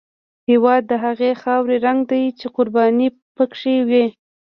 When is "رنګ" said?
1.85-1.99